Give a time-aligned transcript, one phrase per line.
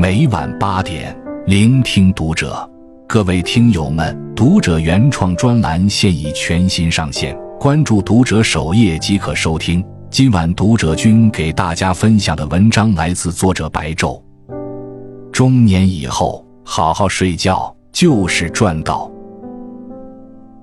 [0.00, 1.12] 每晚八点，
[1.44, 2.56] 聆听读者。
[3.08, 9.84] 各位听友们，读者原创专栏现已全新上线，关注读者首页即可收听。
[10.08, 14.22] 今晚读者君给大家分享的文章来自作者白昼。
[15.32, 19.10] 中年以后，好好睡觉就是赚到。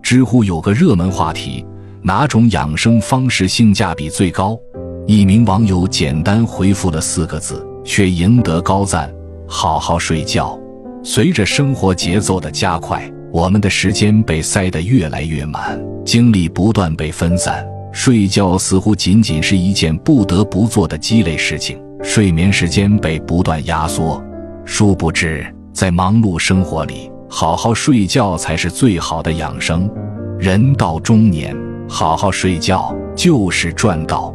[0.02, 1.66] 知乎有个热门话题：
[2.02, 4.58] 哪种养生方式性价比最高？
[5.06, 9.14] 一名网友简单回复了四个字，却赢得高赞：
[9.48, 10.60] 好好睡觉。
[11.04, 21.80] 随着生活节奏的加快，我们的时间被塞得越来越满，精力不断被分散，睡觉似乎仅仅是一件不得不做的鸡肋事情。
[22.02, 24.24] 睡眠时间被不断压缩，
[24.64, 29.90] 殊不知，在忙碌生活里，好好睡觉才是最好的养生。
[30.38, 31.56] 人到中年，
[31.88, 34.34] 好好睡觉就是赚到。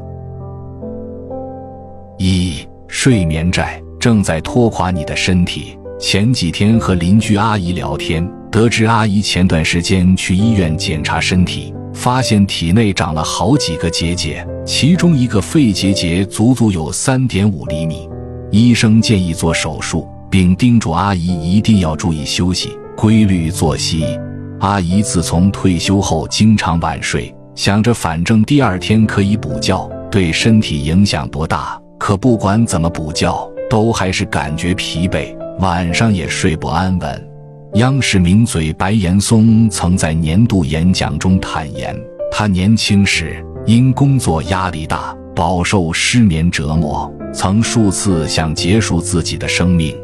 [2.19, 5.79] 一睡眠债正在拖垮你的身体。
[6.01, 18.09] 前几天和邻居阿姨聊天，得知阿姨前段时间去医院检查身体，发现体内长了好几个结节，其中一个肺结节足足有三点五厘米。
[18.51, 24.19] 医生建议做手术，并叮嘱阿姨一定要注意休息、规律作息。
[24.61, 31.79] 阿姨自从退休后经常晚睡，想着反正第二天可以补觉，对身体影响不大。
[31.99, 35.35] 可不管怎么补觉，都还是感觉疲惫。
[35.61, 37.29] 晚上也睡不安稳。
[37.75, 41.95] 央视名嘴白岩松曾在年度演讲中坦言，
[42.33, 49.95] 他年轻时因工作压力大，饱受失眠折磨，曾数次想结束自己的生命。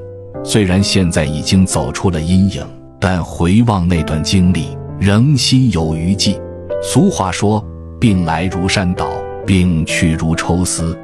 [0.44, 2.64] 虽然现在已经走出了阴影，
[3.00, 6.39] 但回望那段经历，仍心有余悸。
[6.83, 7.64] 俗话说
[7.98, 9.11] ：“病来如山倒，
[9.47, 10.97] 病去如抽丝。”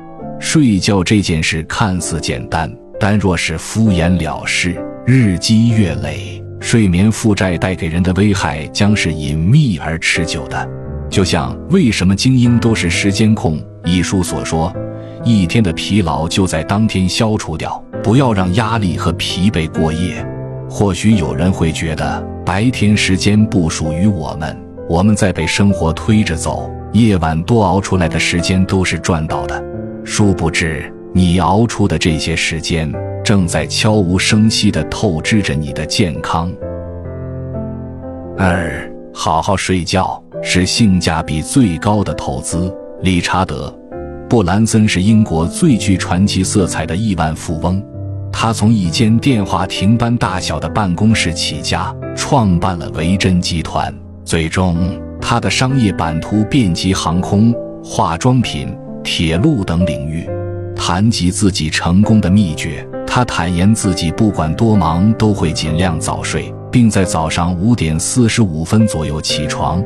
[0.45, 2.71] 睡觉这件事看似简单。
[2.99, 4.77] 但若是敷衍了事，
[5.07, 10.69] 日积月累，睡眠负债带给人的危害将是隐秘而持久的。
[11.09, 14.75] 就像《为什么精英都是时间控》一书所说，
[15.25, 20.27] 一天的疲劳就在当天消除掉，不要让压力和疲惫过夜。
[20.69, 24.57] 或许有人会觉得，白天时间不属于我们，
[24.89, 29.72] 我们在被生活推着走，夜晚多熬出来的时间都是赚到的。
[30.05, 30.93] 殊不知。
[31.15, 32.91] 你熬出的这些时间，
[33.23, 36.51] 正在悄无声息地透支着你的健康。
[38.39, 42.75] 二，好好睡觉是性价比最高的投资。
[43.03, 43.69] 理查德·
[44.29, 47.83] 布兰森是英国最具传奇色彩的亿万富翁，
[48.33, 53.95] 他从一间电话亭般大小的办公室起家，创办了维珍集团。
[54.25, 60.29] 最终，他的商业版图遍及航空、化妆品、铁路等领域。
[60.75, 69.81] 谈及自己成功的秘诀，他坦言自己不管多忙都会尽量早睡，并在早上五点四十五分左右起床，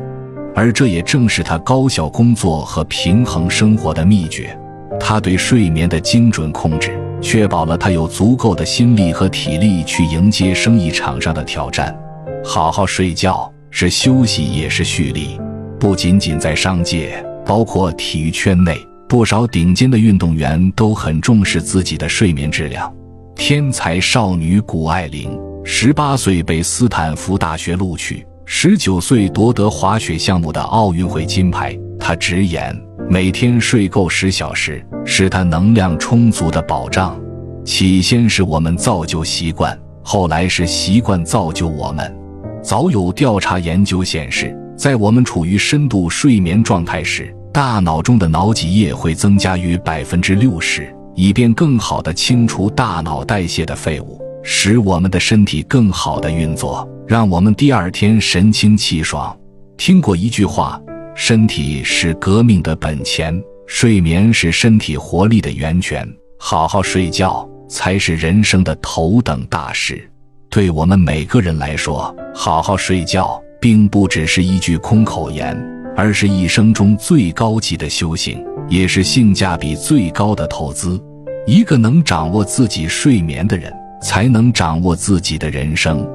[0.55, 4.57] 而这也正是他高效工作和平衡生活的秘诀。
[4.99, 11.95] 他对睡眠的精准控制，确保了他有足够的心力和体力去迎接生意场上的挑战。
[12.43, 15.39] 好好睡觉是休息，也是蓄力，
[15.79, 18.86] 不仅仅在商界，包括体育圈内。
[19.07, 22.93] 不少顶尖的运动员都很重视自己的睡眠质量。
[23.35, 31.77] 天才少女谷爱凌，十八岁被斯坦福大学录取，十九岁夺得滑雪项目的奥运会金牌。
[31.99, 32.75] 她直言，
[33.09, 37.17] 每天睡够十小时是她能量充足的保障。
[37.63, 42.13] 起先是我们造就习惯，后来是习惯造就我们。
[42.61, 59.35] 早有调查研究显示，在我们处于深度睡眠状态时，大脑中的脑脊液会增加约百分之六十，以便更好地清除大脑代谢的废物，使我们的身体更好地运作，让我们第二天神清气爽。
[59.75, 60.79] 听过一句话
[61.17, 63.35] ：“身体是革命的本钱，
[63.65, 70.07] 睡眠是身体活力的源泉。”好好睡觉才是人生的头等大事。
[70.51, 75.59] 对我们每个人来说，好好睡觉并不只是一句空口言。
[75.97, 81.03] 而是一生中最高级的修行，也是性价比最高的投资。
[81.47, 86.07] 一个能掌握自己睡眠的人，才能掌握自己的人生。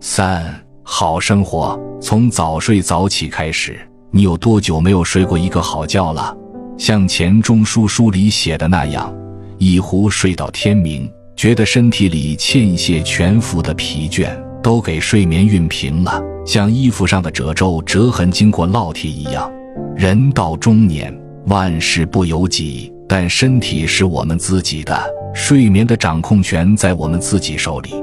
[0.00, 0.44] 三
[0.84, 3.76] 好生活从早睡早起开始。
[4.12, 6.34] 你有多久没有睡过一个好觉了？
[6.78, 9.12] 像钱钟书书里写的那样，
[9.58, 14.30] 一壶睡到天明，觉得身体里欠泻全伏的疲倦
[14.66, 16.20] 都给睡眠熨平了。
[16.44, 19.48] 像衣服上的褶皱、折痕经过烙铁一样，
[19.94, 21.16] 人到中年，
[21.46, 25.00] 万事不由己，但身体是我们自己的，
[25.32, 27.94] 睡眠的掌控权在我们自己手里。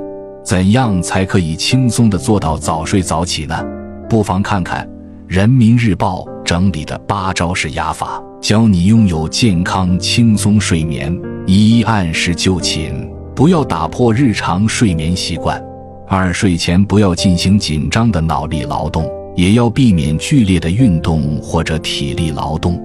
[0.42, 3.62] 怎样才可以轻松地做到早睡早起呢？
[4.10, 4.88] 不妨看看
[5.28, 11.14] 《人民日报》整理的八招式压法，教你拥有健康轻松睡眠。
[11.46, 12.94] 一、按时就寝，
[13.36, 15.62] 不要打破日常睡眠习惯；
[16.16, 22.76] 二、睡前不要进行紧张的脑力劳动，也要避免剧烈的运动或者体力劳动；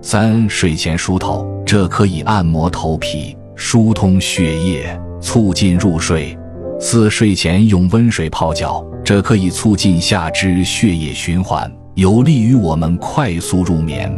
[0.00, 6.34] 三、睡前梳头，这可以按摩头皮，疏通血液，促进入睡。
[6.80, 14.10] 四睡前用温水泡脚，这可以促进下肢血液循环，有利于我们快速入眠。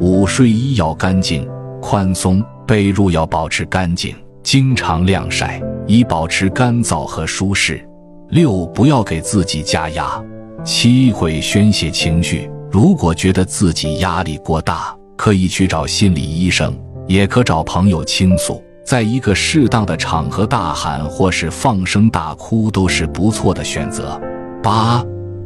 [0.00, 1.48] 五睡衣要干净、
[1.80, 4.12] 宽松，被褥要保持干净，
[4.42, 7.87] 经常晾晒，以保持干燥和舒适。
[8.30, 10.22] 六不要给自己加压。
[10.64, 16.76] 七会宣泄情绪，如果觉得自己压力过大，可以去找心理医生，
[17.06, 18.62] 也可找朋友倾诉。
[18.84, 24.20] 在一个适当的场合大喊或是放声大哭都是不错的选择。
[24.62, 25.04] 八，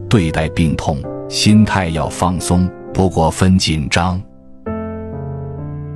[0.09, 0.97] 对待病痛，
[1.29, 4.21] 心态要放松，不过分紧张。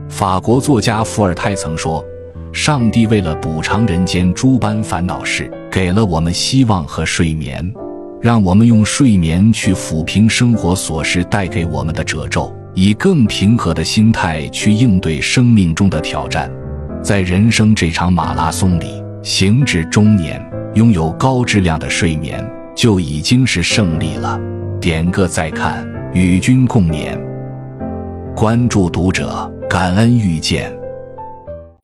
[0.08, 2.04] 法国作家伏尔泰曾说
[2.52, 7.70] ：“上帝为了补偿人间诸般烦恼事，给了我们希望和睡眠，
[8.18, 16.50] 让我们用睡眠去抚平生活琐事带给我们的褶皱，以更平和的心态去应对生命中的挑战。”
[17.04, 20.42] 在人生这场马拉松里，行至中年，
[20.72, 22.42] 拥有高质量的睡眠
[22.74, 24.40] 就已经是胜利了。
[24.80, 27.20] 点个再看，与君共勉。
[28.34, 30.75] 关注读者，感恩遇见。